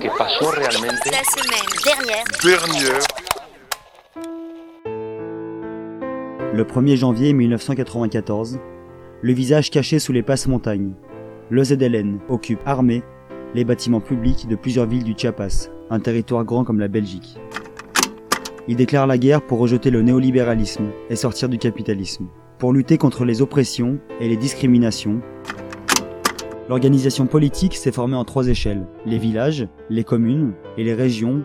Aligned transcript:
que 0.00 0.08
pasó 0.16 0.50
realmente. 0.50 1.10
La 1.12 1.22
semaine 1.24 1.68
dernière. 1.84 2.24
Dernière. 2.42 3.00
Le 6.54 6.64
1er 6.64 6.96
janvier 6.96 7.32
1994, 7.34 8.58
le 9.22 9.32
visage 9.32 9.70
caché 9.70 9.98
sous 9.98 10.12
les 10.12 10.22
passes 10.22 10.46
montagnes, 10.46 10.94
le 11.50 11.62
ZLN 11.62 12.18
occupe 12.28 12.60
armé 12.64 13.02
les 13.54 13.64
bâtiments 13.64 14.00
publics 14.00 14.48
de 14.48 14.56
plusieurs 14.56 14.86
villes 14.86 15.04
du 15.04 15.14
Chiapas, 15.16 15.68
un 15.90 16.00
territoire 16.00 16.44
grand 16.44 16.64
comme 16.64 16.80
la 16.80 16.88
Belgique. 16.88 17.38
Il 18.68 18.76
déclare 18.76 19.06
la 19.06 19.18
guerre 19.18 19.42
pour 19.42 19.58
rejeter 19.58 19.90
le 19.90 20.02
néolibéralisme 20.02 20.90
et 21.10 21.16
sortir 21.16 21.48
du 21.48 21.58
capitalisme. 21.58 22.28
Pour 22.58 22.72
lutter 22.72 22.96
contre 22.96 23.24
les 23.24 23.42
oppressions 23.42 23.98
et 24.20 24.28
les 24.28 24.36
discriminations, 24.36 25.20
l'organisation 26.70 27.26
politique 27.26 27.74
s'est 27.74 27.90
formée 27.90 28.14
en 28.14 28.24
trois 28.24 28.46
échelles, 28.46 28.86
les 29.04 29.18
villages, 29.18 29.66
les 29.88 30.04
communes 30.04 30.52
et 30.78 30.84
les 30.84 30.94
régions 30.94 31.42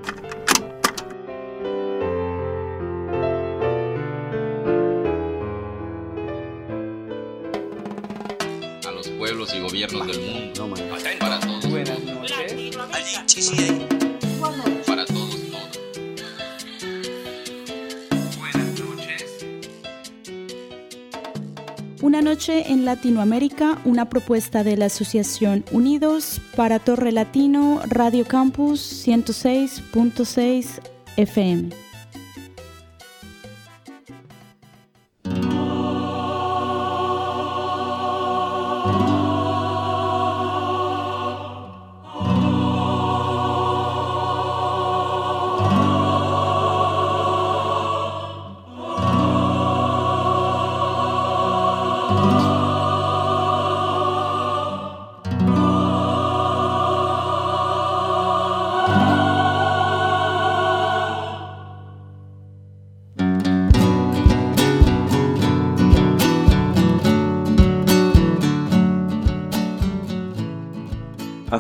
Latinoamérica, 22.96 23.78
una 23.84 24.08
propuesta 24.08 24.64
de 24.64 24.78
la 24.78 24.86
Asociación 24.86 25.66
Unidos 25.74 26.40
para 26.56 26.80
Torre 26.80 27.12
Latino 27.12 27.82
Radio 27.90 28.26
Campus 28.26 29.06
106.6 29.06 30.80
FM. 31.18 31.85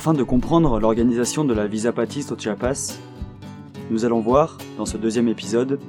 Afin 0.06 0.14
de 0.14 0.22
comprendre 0.22 0.80
l'organisation 0.80 1.46
de 1.46 1.54
la 1.56 1.66
vie 1.66 1.80
zapatiste 1.80 2.32
au 2.32 2.38
Chiapas, 2.38 3.00
nous 3.90 4.06
allons 4.06 4.20
voir, 4.20 4.60
dans 4.78 4.86
ce 4.86 4.98
deuxième 4.98 5.28
épisode, 5.28 5.80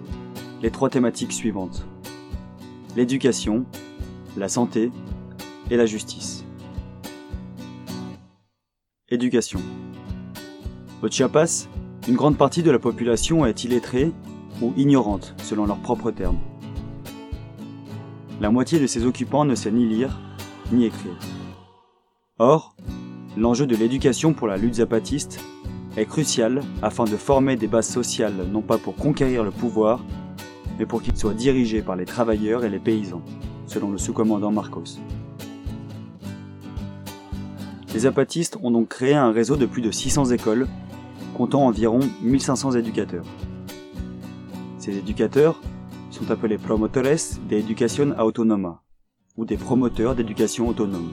les 0.62 0.70
trois 0.70 0.88
thématiques 0.88 1.34
suivantes. 1.34 1.86
L'éducation, 2.96 3.66
la 4.38 4.48
santé 4.48 4.90
et 5.70 5.76
la 5.76 5.84
justice. 5.84 6.46
Éducation. 9.10 9.60
Au 11.02 11.10
Chiapas, 11.10 11.68
une 12.08 12.16
grande 12.16 12.38
partie 12.38 12.62
de 12.62 12.70
la 12.70 12.78
population 12.78 13.44
est 13.44 13.64
illettrée 13.64 14.12
ou 14.62 14.72
ignorante, 14.78 15.34
selon 15.42 15.66
leurs 15.66 15.82
propres 15.82 16.10
termes. 16.10 16.40
La 18.40 18.48
moitié 18.48 18.80
de 18.80 18.86
ses 18.86 19.04
occupants 19.04 19.44
ne 19.44 19.54
sait 19.54 19.72
ni 19.72 19.86
lire, 19.86 20.18
ni 20.72 20.86
écrire. 20.86 21.18
Or, 22.38 22.75
l'enjeu 23.36 23.66
de 23.66 23.76
l'éducation 23.76 24.32
pour 24.32 24.46
la 24.46 24.56
lutte 24.56 24.76
zapatiste 24.76 25.40
est 25.96 26.06
crucial 26.06 26.62
afin 26.82 27.04
de 27.04 27.16
former 27.16 27.56
des 27.56 27.66
bases 27.66 27.88
sociales 27.88 28.46
non 28.50 28.62
pas 28.62 28.78
pour 28.78 28.96
conquérir 28.96 29.44
le 29.44 29.50
pouvoir, 29.50 30.02
mais 30.78 30.86
pour 30.86 31.02
qu'il 31.02 31.16
soit 31.16 31.34
dirigé 31.34 31.82
par 31.82 31.96
les 31.96 32.04
travailleurs 32.04 32.64
et 32.64 32.70
les 32.70 32.78
paysans, 32.78 33.22
selon 33.66 33.90
le 33.90 33.98
sous-commandant 33.98 34.50
Marcos. 34.50 34.98
Les 37.94 38.00
zapatistes 38.00 38.58
ont 38.62 38.70
donc 38.70 38.88
créé 38.88 39.14
un 39.14 39.32
réseau 39.32 39.56
de 39.56 39.64
plus 39.64 39.80
de 39.80 39.90
600 39.90 40.26
écoles, 40.26 40.66
comptant 41.34 41.66
environ 41.66 42.00
1500 42.22 42.72
éducateurs. 42.72 43.24
Ces 44.78 44.98
éducateurs 44.98 45.60
sont 46.10 46.30
appelés 46.30 46.58
promotores 46.58 47.38
de 47.48 47.56
educación 47.56 48.14
autonoma, 48.18 48.82
ou 49.36 49.44
des 49.44 49.56
promoteurs 49.56 50.14
d'éducation 50.14 50.68
autonome. 50.68 51.10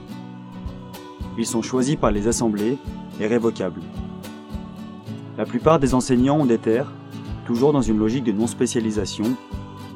Ils 1.36 1.46
sont 1.46 1.62
choisis 1.62 1.96
par 1.96 2.12
les 2.12 2.28
assemblées 2.28 2.78
et 3.20 3.26
révocables. 3.26 3.82
La 5.36 5.44
plupart 5.44 5.80
des 5.80 5.94
enseignants 5.94 6.40
ont 6.40 6.46
des 6.46 6.58
terres, 6.58 6.92
toujours 7.44 7.72
dans 7.72 7.82
une 7.82 7.98
logique 7.98 8.24
de 8.24 8.32
non-spécialisation, 8.32 9.24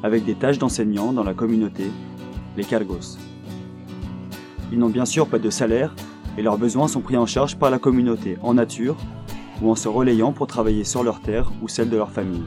avec 0.03 0.25
des 0.25 0.35
tâches 0.35 0.57
d'enseignants 0.57 1.13
dans 1.13 1.23
la 1.23 1.33
communauté, 1.33 1.85
les 2.57 2.65
cargos. 2.65 3.17
Ils 4.71 4.79
n'ont 4.79 4.89
bien 4.89 5.05
sûr 5.05 5.27
pas 5.27 5.39
de 5.39 5.49
salaire 5.49 5.95
et 6.37 6.41
leurs 6.41 6.57
besoins 6.57 6.87
sont 6.87 7.01
pris 7.01 7.17
en 7.17 7.25
charge 7.25 7.57
par 7.57 7.69
la 7.69 7.79
communauté 7.79 8.37
en 8.43 8.53
nature 8.53 8.97
ou 9.61 9.71
en 9.71 9.75
se 9.75 9.87
relayant 9.87 10.31
pour 10.31 10.47
travailler 10.47 10.83
sur 10.83 11.03
leurs 11.03 11.21
terres 11.21 11.51
ou 11.61 11.67
celles 11.67 11.89
de 11.89 11.97
leur 11.97 12.11
famille. 12.11 12.43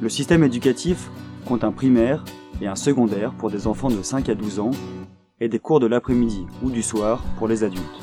Le 0.00 0.08
système 0.08 0.42
éducatif 0.42 1.10
compte 1.44 1.64
un 1.64 1.72
primaire 1.72 2.24
et 2.60 2.66
un 2.66 2.76
secondaire 2.76 3.32
pour 3.32 3.50
des 3.50 3.66
enfants 3.66 3.88
de 3.88 4.02
5 4.02 4.28
à 4.28 4.34
12 4.34 4.60
ans 4.60 4.70
et 5.42 5.48
des 5.48 5.58
cours 5.58 5.80
de 5.80 5.88
l'après-midi 5.88 6.46
ou 6.62 6.70
du 6.70 6.84
soir 6.84 7.20
pour 7.36 7.48
les 7.48 7.64
adultes. 7.64 8.00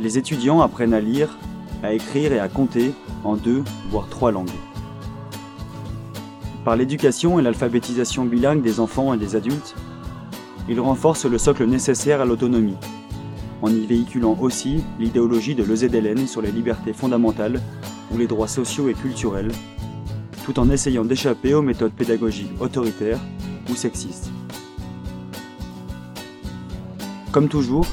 Les 0.00 0.18
étudiants 0.18 0.62
apprennent 0.62 0.92
à 0.92 1.00
lire, 1.00 1.38
à 1.84 1.92
écrire 1.92 2.32
et 2.32 2.40
à 2.40 2.48
compter 2.48 2.92
en 3.22 3.36
deux 3.36 3.62
voire 3.88 4.08
trois 4.08 4.32
langues. 4.32 4.48
Par 6.64 6.74
l'éducation 6.74 7.38
et 7.38 7.42
l'alphabétisation 7.42 8.24
bilingue 8.24 8.62
des 8.62 8.80
enfants 8.80 9.14
et 9.14 9.16
des 9.16 9.36
adultes, 9.36 9.76
ils 10.68 10.80
renforcent 10.80 11.26
le 11.26 11.38
socle 11.38 11.66
nécessaire 11.66 12.20
à 12.20 12.24
l'autonomie, 12.24 12.78
en 13.62 13.68
y 13.68 13.86
véhiculant 13.86 14.36
aussi 14.40 14.82
l'idéologie 14.98 15.54
de 15.54 15.62
l'EZLN 15.62 16.26
sur 16.26 16.42
les 16.42 16.50
libertés 16.50 16.94
fondamentales 16.94 17.60
ou 18.12 18.18
les 18.18 18.26
droits 18.26 18.48
sociaux 18.48 18.88
et 18.88 18.94
culturels, 18.94 19.52
tout 20.44 20.58
en 20.58 20.68
essayant 20.68 21.04
d'échapper 21.04 21.54
aux 21.54 21.62
méthodes 21.62 21.92
pédagogiques 21.92 22.60
autoritaires 22.60 23.20
ou 23.70 23.76
sexistes. 23.76 24.32
Comme 27.34 27.48
toujours, 27.48 27.84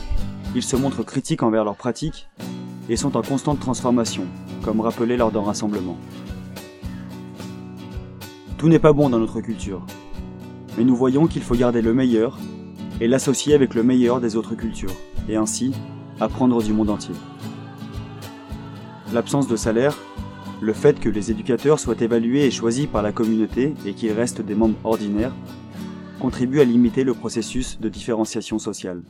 ils 0.54 0.62
se 0.62 0.76
montrent 0.76 1.02
critiques 1.02 1.42
envers 1.42 1.64
leurs 1.64 1.76
pratiques 1.76 2.30
et 2.90 2.96
sont 2.96 3.18
en 3.18 3.24
constante 3.24 3.60
transformation, 3.60 4.26
comme 4.62 4.82
rappelé 4.82 5.18
lors 5.18 5.32
d'un 5.32 5.42
rassemblement. 5.42 5.98
Tout 8.60 8.70
n'est 8.70 8.78
pas 8.78 8.94
bon 8.94 9.10
dans 9.10 9.18
notre 9.18 9.42
culture, 9.42 9.84
mais 10.78 10.84
nous 10.84 10.96
voyons 10.96 11.26
qu'il 11.26 11.42
faut 11.42 11.56
garder 11.56 11.82
le 11.82 11.92
meilleur 11.92 12.38
et 13.00 13.08
l'associer 13.08 13.56
avec 13.56 13.74
le 13.74 13.82
meilleur 13.82 14.22
des 14.22 14.36
autres 14.36 14.54
cultures, 14.54 14.94
et 15.28 15.38
ainsi 15.38 15.74
apprendre 16.20 16.62
du 16.62 16.72
monde 16.72 16.92
entier. 16.92 17.16
L'absence 19.12 19.48
de 19.48 19.56
salaire, 19.56 19.98
le 20.62 20.74
fait 20.74 21.00
que 21.00 21.10
les 21.10 21.32
éducateurs 21.32 21.80
soient 21.80 22.00
évalués 22.00 22.46
et 22.46 22.52
choisis 22.52 22.86
par 22.86 23.02
la 23.02 23.12
communauté 23.12 23.74
et 23.88 23.96
qu'ils 23.96 24.12
restent 24.12 24.42
des 24.42 24.54
membres 24.54 24.78
ordinaires, 24.84 25.34
contribuent 26.20 26.62
à 26.62 26.64
limiter 26.64 27.04
le 27.04 27.16
processus 27.16 27.80
de 27.80 27.90
différenciation 27.90 28.60
sociale. 28.60 29.02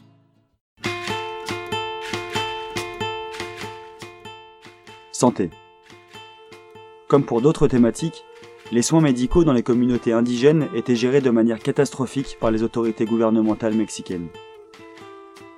Comme 7.07 7.25
pour 7.25 7.41
d'autres 7.41 7.67
thématiques, 7.67 8.23
les 8.71 8.81
soins 8.81 9.01
médicaux 9.01 9.43
dans 9.43 9.53
les 9.53 9.63
communautés 9.63 10.13
indigènes 10.13 10.69
étaient 10.75 10.95
gérés 10.95 11.21
de 11.21 11.29
manière 11.29 11.59
catastrophique 11.59 12.37
par 12.39 12.51
les 12.51 12.63
autorités 12.63 13.05
gouvernementales 13.05 13.75
mexicaines. 13.75 14.29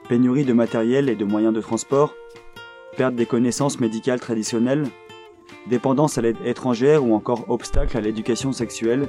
Pénurie 0.10 0.46
de 0.46 0.54
matériel 0.54 1.10
et 1.10 1.16
de 1.16 1.24
moyens 1.24 1.54
de 1.54 1.62
transport, 1.62 2.14
perte 2.98 3.16
des 3.16 3.26
connaissances 3.26 3.80
médicales 3.80 4.20
traditionnelles, 4.20 4.88
dépendance 5.68 6.18
à 6.18 6.22
l'aide 6.22 6.38
étrangère 6.44 7.06
ou 7.06 7.14
encore 7.14 7.50
obstacle 7.50 7.98
à 7.98 8.02
l'éducation 8.02 8.52
sexuelle 8.52 9.08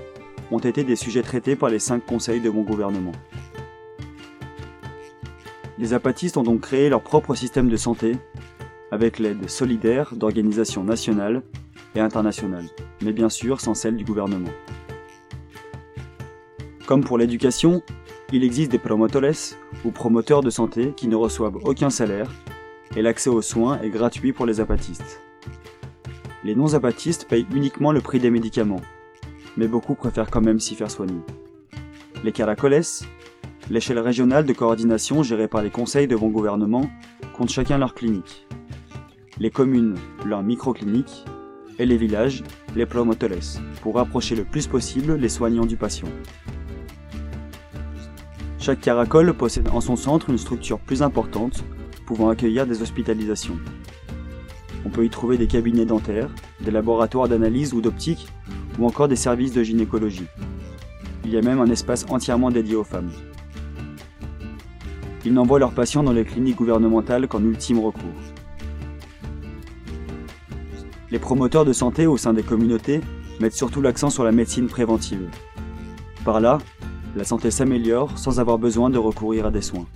ont 0.51 0.59
été 0.59 0.85
des 0.85 0.97
sujets 0.97 1.23
traités 1.23 1.57
par 1.57 1.71
les 1.71 1.79
cinq 1.81 2.05
conseils 2.07 2.41
de 2.41 2.51
bon 2.51 2.63
gouvernement. 2.63 3.13
Les 5.79 5.95
apatistes 5.95 6.37
ont 6.37 6.45
donc 6.45 6.61
créé 6.61 6.89
leur 6.89 7.01
propre 7.01 7.35
système 7.35 7.69
de 7.69 7.77
santé, 7.77 8.17
avec 8.95 9.19
l'aide 9.19 9.51
solidaire 9.51 10.15
d'organisations 10.15 10.85
nationales 10.85 11.43
et 11.97 12.01
internationales, 12.01 12.69
mais 13.03 13.13
bien 13.13 13.29
sûr 13.29 13.61
sans 13.61 13.75
celle 13.75 13.97
du 13.97 14.05
gouvernement. 14.05 14.53
Comme 16.87 17.03
pour 17.03 17.19
l'éducation, 17.19 17.83
il 18.33 18.45
existe 18.45 18.71
des 18.71 18.79
promotores 18.79 19.57
ou 19.85 19.91
promoteurs 19.91 20.43
de 20.43 20.51
santé 20.51 20.93
qui 20.97 21.09
ne 21.09 21.17
reçoivent 21.17 21.59
aucun 21.65 21.91
salaire 21.91 22.31
et 22.95 23.03
l'accès 23.03 23.31
aux 23.31 23.43
soins 23.43 23.81
est 23.81 23.91
gratuit 23.91 24.33
pour 24.33 24.47
les 24.47 24.61
apatistes. 24.61 25.21
Les 26.45 26.55
non-apatistes 26.55 27.27
payent 27.27 27.49
uniquement 27.53 27.91
le 27.91 28.01
prix 28.01 28.21
des 28.21 28.31
médicaments, 28.31 28.83
mais 29.57 29.67
beaucoup 29.67 29.97
préfèrent 29.97 30.31
quand 30.31 30.41
même 30.41 30.61
s'y 30.61 30.77
faire 30.77 30.91
soigner. 30.91 31.21
Les 32.23 32.31
caracoles, 32.31 32.81
l'échelle 33.71 33.99
régionale 33.99 34.47
de 34.47 34.53
coordination 34.53 35.25
gérée 35.25 35.49
par 35.49 35.63
les 35.63 35.71
conseils 35.71 36.07
de 36.07 36.15
bon 36.15 36.29
gouvernement, 36.29 36.89
comptent 37.37 37.51
chacun 37.51 37.79
leur 37.79 37.95
clinique. 37.95 38.44
Les 39.41 39.51
communes, 39.51 39.97
leurs 40.25 40.45
microcliniques, 40.45 41.25
et 41.81 41.87
les 41.87 41.97
villages, 41.97 42.45
les 42.77 42.87
promotores, 42.87 43.61
pour 43.83 43.97
rapprocher 43.97 44.37
le 44.37 44.45
plus 44.45 44.69
possible 44.69 45.17
les 45.17 45.29
soignants 45.29 45.67
du 45.67 45.77
patient. 45.77 46.07
Chaque 48.61 48.81
caracole 48.81 49.35
possède 49.35 49.69
en 49.71 49.81
son 49.81 49.97
centre 49.97 50.31
une 50.31 50.39
structure 50.39 50.79
plus 50.79 51.03
importante, 51.03 51.65
pouvant 52.07 52.29
accueillir 52.29 52.65
des 52.65 52.81
hospitalisations. 52.81 53.59
On 54.87 54.91
peut 54.91 55.05
y 55.05 55.11
trouver 55.11 55.37
des 55.37 55.49
cabinets 55.49 55.85
dentaires, 55.85 56.31
des 56.61 56.71
laboratoires 56.71 57.29
d'analyse 57.29 57.75
ou 57.75 57.81
d'optique, 57.81 58.29
ou 58.79 58.87
encore 58.87 59.09
des 59.09 59.17
services 59.17 59.53
de 59.53 59.65
gynécologie. 59.65 60.27
Il 61.25 61.33
y 61.33 61.39
a 61.39 61.43
même 61.43 61.61
un 61.61 61.71
espace 61.71 62.07
entièrement 62.09 62.53
dédié 62.53 62.77
aux 62.77 62.85
femmes. 62.85 63.11
Ils 65.25 65.33
n'envoient 65.35 65.59
leurs 65.59 65.75
patients 65.75 66.05
dans 66.05 66.13
les 66.13 66.25
cliniques 66.25 66.57
gouvernementales 66.57 67.27
qu'en 67.27 67.43
ultime 67.43 67.81
recours. 67.81 68.34
Les 71.11 71.19
promoteurs 71.19 71.65
de 71.65 71.73
santé 71.73 72.07
au 72.07 72.17
sein 72.17 72.33
des 72.33 72.43
communautés 72.43 73.01
mettent 73.41 73.55
surtout 73.55 73.83
l'accent 73.83 74.11
sur 74.11 74.25
la 74.25 74.33
médecine 74.33 74.69
préventive. 74.69 75.29
Par 76.25 76.41
là, 76.41 76.59
la 77.17 77.25
santé 77.25 77.51
s'améliore 77.51 78.19
sans 78.19 78.41
avoir 78.41 78.59
besoin 78.59 78.91
de 78.91 78.99
recourir 78.99 79.47
à 79.47 79.51
des 79.51 79.63
soins. 79.63 79.87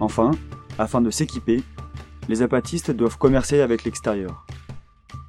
Enfin, 0.00 0.32
afin 0.78 1.00
de 1.00 1.10
s'équiper, 1.10 1.62
les 2.28 2.42
apatistes 2.42 2.90
doivent 2.90 3.18
commercer 3.18 3.60
avec 3.60 3.84
l'extérieur. 3.84 4.46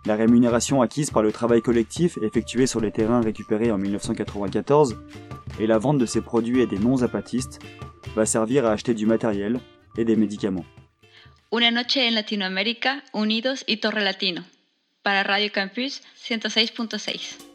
La 0.05 0.15
rémunération 0.15 0.81
acquise 0.81 1.09
par 1.09 1.23
le 1.23 1.31
travail 1.31 1.61
collectif 1.61 2.19
effectué 2.21 2.67
sur 2.67 2.79
les 2.79 2.91
terrains 2.91 3.21
récupérés 3.21 3.71
en 3.71 3.77
1994 3.77 4.97
et 5.59 5.65
la 5.65 5.79
vente 5.79 5.97
de 5.97 6.05
ces 6.05 6.21
produits 6.21 6.61
et 6.61 6.67
des 6.67 6.77
non-apatistes 6.77 7.59
va 8.15 8.25
servir 8.25 8.65
à 8.65 8.71
acheter 8.71 8.93
du 8.93 9.05
matériel 9.05 9.59
et 9.97 10.05
des 10.05 10.15
médicaments. 10.15 10.65
Una 11.55 11.71
noche 11.71 12.05
en 12.05 12.15
Latinoamérica, 12.15 13.05
unidos 13.13 13.63
y 13.65 13.77
Torre 13.77 14.01
Latino. 14.01 14.43
Para 15.03 15.23
Radio 15.23 15.53
Campus 15.53 16.01
106.6. 16.21 17.54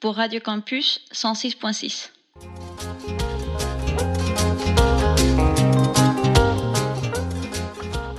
pour 0.00 0.14
Radio 0.14 0.38
Campus 0.38 1.00
106.6. 1.12 2.10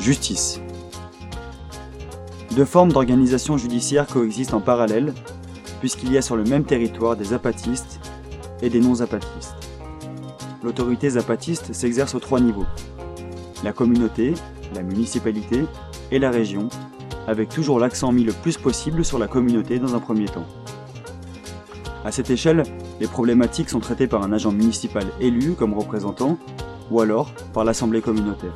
Justice. 0.02 0.60
Deux 2.52 2.66
formes 2.66 2.92
d'organisation 2.92 3.58
judiciaire 3.58 4.08
coexistent 4.08 4.56
en 4.56 4.60
parallèle, 4.60 5.14
puisqu'il 5.80 6.12
y 6.12 6.18
a 6.18 6.22
sur 6.22 6.36
le 6.36 6.44
même 6.44 6.66
territoire 6.66 7.16
des 7.16 7.32
apatistes 7.32 8.02
et 8.62 8.70
des 8.70 8.82
non-apatistes. 8.82 9.56
L'autorité 10.62 11.12
zapatiste 11.12 11.72
s'exerce 11.72 12.14
aux 12.14 12.20
trois 12.20 12.42
niveaux. 12.42 12.68
La 13.64 13.72
communauté, 13.72 14.34
la 14.76 14.84
municipalité 14.84 15.64
et 16.12 16.20
la 16.20 16.30
région, 16.30 16.68
avec 17.26 17.48
toujours 17.48 17.80
l'accent 17.80 18.12
mis 18.12 18.26
le 18.26 18.34
plus 18.34 18.58
possible 18.58 19.06
sur 19.06 19.18
la 19.18 19.30
communauté 19.30 19.80
dans 19.80 19.96
un 19.96 20.00
premier 20.00 20.26
temps. 20.26 20.46
À 22.06 22.12
cette 22.14 22.30
échelle, 22.30 22.64
les 23.02 23.08
problématiques 23.08 23.70
sont 23.70 23.82
traitées 23.82 24.08
par 24.08 24.24
un 24.24 24.32
agent 24.32 24.52
municipal 24.52 25.06
élu 25.20 25.54
comme 25.54 25.74
représentant, 25.74 26.38
ou 26.92 27.02
alors 27.02 27.32
par 27.54 27.66
l'assemblée 27.66 28.02
communautaire. 28.02 28.54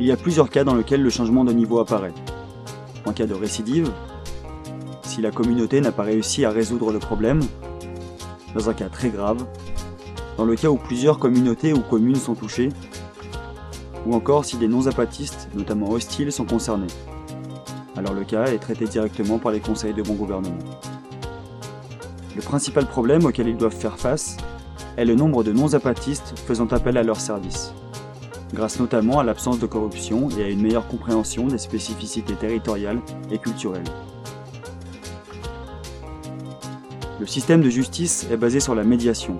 Il 0.00 0.06
y 0.06 0.12
a 0.12 0.16
plusieurs 0.16 0.48
cas 0.48 0.64
dans 0.64 0.74
lesquels 0.74 1.02
le 1.02 1.10
changement 1.10 1.44
de 1.44 1.52
niveau 1.52 1.78
apparaît. 1.78 2.14
En 3.04 3.12
cas 3.12 3.26
de 3.26 3.34
récidive, 3.34 3.90
si 5.02 5.20
la 5.20 5.30
communauté 5.30 5.80
n'a 5.80 5.92
pas 5.92 6.04
réussi 6.04 6.44
à 6.44 6.50
résoudre 6.50 6.90
le 6.90 6.98
problème, 6.98 7.40
dans 8.54 8.70
un 8.70 8.74
cas 8.74 8.88
très 8.88 9.10
grave, 9.10 9.44
dans 10.38 10.44
le 10.46 10.56
cas 10.56 10.68
où 10.68 10.76
plusieurs 10.76 11.18
communautés 11.18 11.74
ou 11.74 11.80
communes 11.80 12.16
sont 12.16 12.34
touchées, 12.34 12.70
ou 14.06 14.14
encore 14.14 14.44
si 14.44 14.56
des 14.56 14.68
non-apatistes, 14.68 15.48
notamment 15.54 15.90
hostiles, 15.90 16.32
sont 16.32 16.46
concernés. 16.46 16.86
Alors 17.94 18.14
le 18.14 18.24
cas 18.24 18.46
est 18.46 18.58
traité 18.58 18.86
directement 18.86 19.38
par 19.38 19.52
les 19.52 19.60
conseils 19.60 19.94
de 19.94 20.02
bon 20.02 20.14
gouvernement. 20.14 20.58
Le 22.36 22.42
principal 22.42 22.86
problème 22.86 23.24
auquel 23.24 23.48
ils 23.48 23.56
doivent 23.56 23.74
faire 23.74 23.98
face 23.98 24.36
est 24.98 25.06
le 25.06 25.14
nombre 25.14 25.42
de 25.42 25.52
non-zapatistes 25.52 26.34
faisant 26.46 26.66
appel 26.66 26.98
à 26.98 27.02
leurs 27.02 27.20
services, 27.20 27.72
grâce 28.52 28.78
notamment 28.78 29.18
à 29.18 29.24
l'absence 29.24 29.58
de 29.58 29.64
corruption 29.64 30.28
et 30.38 30.44
à 30.44 30.48
une 30.50 30.60
meilleure 30.60 30.86
compréhension 30.86 31.46
des 31.46 31.56
spécificités 31.56 32.34
territoriales 32.34 33.00
et 33.30 33.38
culturelles. 33.38 33.88
Le 37.18 37.26
système 37.26 37.62
de 37.62 37.70
justice 37.70 38.26
est 38.30 38.36
basé 38.36 38.60
sur 38.60 38.74
la 38.74 38.84
médiation. 38.84 39.38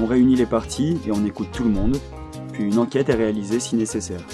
On 0.00 0.06
réunit 0.06 0.36
les 0.36 0.46
parties 0.46 0.96
et 1.08 1.10
on 1.10 1.24
écoute 1.24 1.48
tout 1.52 1.64
le 1.64 1.70
monde, 1.70 1.96
puis 2.52 2.62
une 2.62 2.78
enquête 2.78 3.08
est 3.08 3.14
réalisée 3.14 3.58
si 3.58 3.74
nécessaire. 3.74 4.24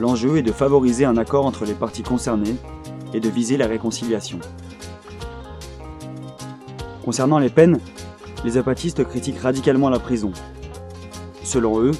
L'enjeu 0.00 0.38
est 0.38 0.42
de 0.42 0.50
favoriser 0.50 1.04
un 1.04 1.16
accord 1.16 1.46
entre 1.46 1.64
les 1.64 1.74
parties 1.74 2.02
concernées 2.02 2.56
et 3.12 3.20
de 3.20 3.28
viser 3.28 3.56
la 3.56 3.68
réconciliation. 3.68 4.40
Concernant 7.04 7.38
les 7.38 7.50
peines, 7.50 7.80
les 8.46 8.56
apatistes 8.56 9.04
critiquent 9.04 9.40
radicalement 9.40 9.90
la 9.90 9.98
prison. 9.98 10.32
Selon 11.42 11.78
eux, 11.80 11.90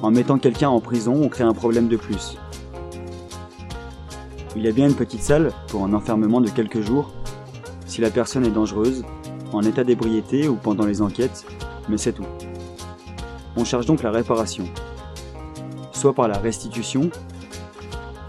en 0.00 0.10
mettant 0.10 0.38
quelqu'un 0.38 0.70
en 0.70 0.80
prison, 0.80 1.20
on 1.22 1.28
crée 1.28 1.44
un 1.44 1.52
problème 1.52 1.86
de 1.86 1.98
plus. 1.98 2.38
Il 4.56 4.62
y 4.64 4.68
a 4.68 4.72
bien 4.72 4.88
une 4.88 4.94
petite 4.94 5.22
salle 5.22 5.52
pour 5.68 5.84
un 5.84 5.92
enfermement 5.92 6.40
de 6.40 6.48
quelques 6.48 6.80
jours, 6.80 7.12
si 7.86 8.00
la 8.00 8.08
personne 8.08 8.46
est 8.46 8.50
dangereuse, 8.50 9.04
en 9.52 9.62
état 9.62 9.84
d'ébriété 9.84 10.48
ou 10.48 10.54
pendant 10.54 10.86
les 10.86 11.02
enquêtes, 11.02 11.44
mais 11.90 11.98
c'est 11.98 12.12
tout. 12.12 12.26
On 13.54 13.64
cherche 13.66 13.84
donc 13.84 14.02
la 14.02 14.10
réparation, 14.10 14.64
soit 15.92 16.14
par 16.14 16.26
la 16.26 16.38
restitution, 16.38 17.10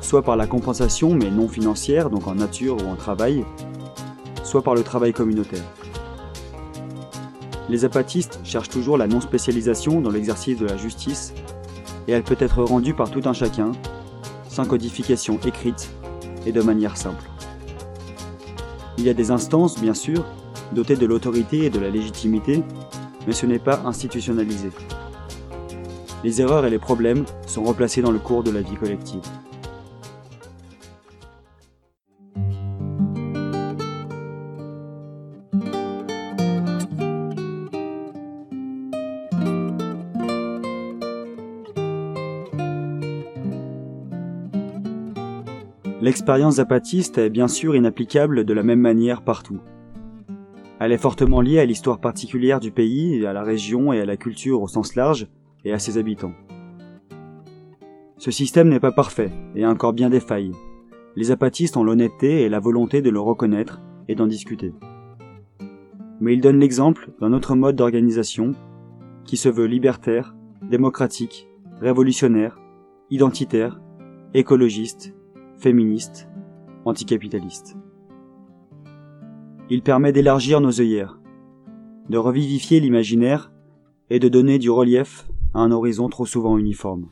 soit 0.02 0.22
par 0.22 0.36
la 0.36 0.48
compensation 0.48 1.14
mais 1.14 1.32
non 1.32 1.48
financière, 1.48 2.10
donc 2.10 2.28
en 2.28 2.36
nature 2.36 2.76
ou 2.76 2.90
en 2.90 2.96
travail, 2.96 3.46
soit 4.44 4.64
par 4.64 4.76
le 4.76 4.84
travail 4.84 5.14
communautaire. 5.14 5.64
Les 7.70 7.86
apatistes 7.86 8.40
cherchent 8.44 8.70
toujours 8.70 8.98
la 8.98 9.06
non-spécialisation 9.06 10.02
dans 10.02 10.10
l'exercice 10.10 10.58
de 10.58 10.66
la 10.66 10.76
justice, 10.76 11.34
et 12.08 12.12
elle 12.14 12.24
peut 12.24 12.38
être 12.40 12.64
rendue 12.64 12.96
par 12.96 13.12
tout 13.12 13.22
un 13.26 13.34
chacun, 13.34 13.74
sans 14.50 14.66
codification 14.66 15.40
écrite 15.46 15.92
et 16.48 16.52
de 16.52 16.62
manière 16.62 16.98
simple. 16.98 17.24
Il 18.98 19.06
y 19.06 19.10
a 19.10 19.14
des 19.14 19.30
instances, 19.30 19.80
bien 19.80 19.94
sûr, 19.94 20.26
dotées 20.74 20.96
de 20.96 21.06
l'autorité 21.06 21.66
et 21.66 21.70
de 21.70 21.80
la 21.80 21.92
légitimité, 21.92 22.64
mais 23.28 23.34
ce 23.34 23.46
n'est 23.46 23.60
pas 23.60 23.84
institutionnalisé. 23.86 24.72
Les 26.24 26.42
erreurs 26.42 26.66
et 26.66 26.70
les 26.72 26.80
problèmes 26.80 27.26
sont 27.46 27.64
replacés 27.64 28.02
dans 28.02 28.12
le 28.12 28.20
cours 28.20 28.44
de 28.44 28.52
la 28.52 28.62
vie 28.62 28.76
collective. 28.76 29.22
L'expérience 46.20 46.56
zapatiste 46.56 47.18
est 47.18 47.30
bien 47.30 47.48
sûr 47.48 47.78
inapplicable 47.78 48.44
de 48.44 48.54
la 48.54 48.62
même 48.62 48.82
manière 48.82 49.22
partout. 49.22 49.62
Elle 50.82 50.92
est 50.92 50.98
fortement 50.98 51.40
liée 51.40 51.60
à 51.60 51.66
l'histoire 51.66 52.02
particulière 52.02 52.60
du 52.60 52.72
pays, 52.72 53.26
à 53.26 53.32
la 53.32 53.42
région 53.42 53.94
et 53.94 54.02
à 54.02 54.06
la 54.06 54.18
culture 54.18 54.62
au 54.62 54.68
sens 54.68 54.96
large, 54.96 55.30
et 55.64 55.72
à 55.72 55.80
ses 55.80 55.98
habitants. 55.98 56.34
Ce 58.18 58.32
système 58.32 58.68
n'est 58.68 58.82
pas 58.82 58.92
parfait, 58.92 59.32
et 59.56 59.64
a 59.64 59.70
encore 59.70 59.94
bien 59.94 60.10
des 60.10 60.20
failles. 60.20 60.52
Les 61.16 61.24
zapatistes 61.24 61.78
ont 61.78 61.86
l'honnêteté 61.86 62.42
et 62.42 62.50
la 62.50 62.60
volonté 62.60 63.02
de 63.02 63.10
le 63.10 63.22
reconnaître 63.22 63.80
et 64.10 64.16
d'en 64.16 64.28
discuter. 64.28 64.74
Mais 66.20 66.34
ils 66.34 66.42
donnent 66.42 66.60
l'exemple 66.60 67.12
d'un 67.22 67.32
autre 67.32 67.56
mode 67.56 67.78
d'organisation 67.78 68.56
qui 69.24 69.38
se 69.38 69.48
veut 69.48 69.68
libertaire, 69.68 70.36
démocratique, 70.70 71.48
révolutionnaire, 71.80 72.60
identitaire, 73.10 73.80
écologiste 74.34 75.14
féministe, 75.60 76.28
anticapitaliste. 76.86 77.76
Il 79.70 79.84
permet 79.84 80.12
d'élargir 80.12 80.62
nos 80.62 80.80
œillères, 80.82 81.20
de 82.10 82.18
revivifier 82.18 82.80
l'imaginaire 82.80 83.52
et 84.10 84.20
de 84.20 84.30
donner 84.30 84.58
du 84.58 84.72
relief 84.72 85.30
à 85.54 85.60
un 85.60 85.72
horizon 85.72 86.10
trop 86.10 86.26
souvent 86.26 86.58
uniforme. 86.58 87.12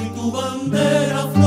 y 0.00 0.08
tu 0.10 0.30
bandera 0.32 1.41